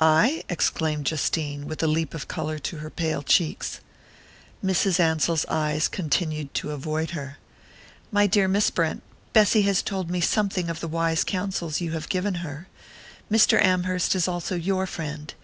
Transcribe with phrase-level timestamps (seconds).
[0.00, 3.80] "I?" exclaimed Justine, with a leap of colour to her pale cheeks.
[4.64, 4.98] Mrs.
[4.98, 7.36] Ansell's eyes continued to avoid her.
[8.10, 9.02] "My dear Miss Brent,
[9.34, 12.68] Bessy has told me something of the wise counsels you have given her.
[13.30, 13.60] Mr.
[13.62, 15.34] Amherst is also your friend.